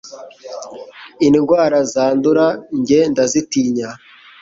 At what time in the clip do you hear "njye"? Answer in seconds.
2.77-2.99